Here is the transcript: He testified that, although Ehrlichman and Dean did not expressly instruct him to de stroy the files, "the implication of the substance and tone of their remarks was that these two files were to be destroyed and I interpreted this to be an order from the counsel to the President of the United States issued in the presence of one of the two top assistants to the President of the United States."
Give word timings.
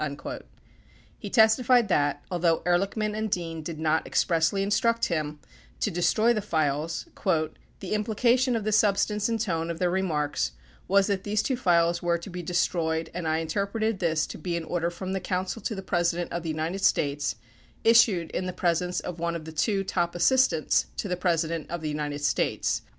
He 1.19 1.29
testified 1.29 1.87
that, 1.89 2.23
although 2.31 2.61
Ehrlichman 2.65 3.15
and 3.15 3.29
Dean 3.29 3.61
did 3.61 3.77
not 3.77 4.07
expressly 4.07 4.63
instruct 4.63 5.05
him 5.09 5.39
to 5.79 5.91
de 5.91 6.01
stroy 6.01 6.33
the 6.33 6.41
files, 6.41 7.05
"the 7.79 7.93
implication 7.93 8.55
of 8.55 8.63
the 8.63 8.71
substance 8.71 9.29
and 9.29 9.39
tone 9.39 9.69
of 9.69 9.77
their 9.77 9.91
remarks 9.91 10.53
was 10.87 11.05
that 11.05 11.23
these 11.23 11.43
two 11.43 11.55
files 11.55 12.01
were 12.01 12.17
to 12.17 12.31
be 12.31 12.41
destroyed 12.41 13.11
and 13.13 13.27
I 13.27 13.37
interpreted 13.37 13.99
this 13.99 14.25
to 14.25 14.39
be 14.39 14.57
an 14.57 14.63
order 14.63 14.89
from 14.89 15.13
the 15.13 15.19
counsel 15.19 15.61
to 15.61 15.75
the 15.75 15.83
President 15.83 16.31
of 16.31 16.41
the 16.41 16.49
United 16.49 16.81
States 16.83 17.35
issued 17.83 18.31
in 18.31 18.47
the 18.47 18.53
presence 18.53 19.01
of 19.01 19.19
one 19.19 19.35
of 19.35 19.45
the 19.45 19.51
two 19.51 19.83
top 19.83 20.15
assistants 20.15 20.87
to 20.97 21.09
the 21.09 21.15
President 21.15 21.69
of 21.69 21.81
the 21.81 21.89
United 21.89 22.23
States." 22.23 22.81